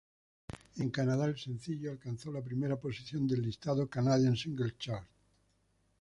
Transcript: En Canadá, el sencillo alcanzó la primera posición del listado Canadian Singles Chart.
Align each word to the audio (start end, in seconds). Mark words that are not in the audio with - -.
En 0.79 0.89
Canadá, 0.89 1.25
el 1.25 1.37
sencillo 1.37 1.91
alcanzó 1.91 2.31
la 2.31 2.41
primera 2.41 2.75
posición 2.75 3.27
del 3.27 3.43
listado 3.43 3.87
Canadian 3.87 4.35
Singles 4.35 4.75
Chart. 4.79 5.07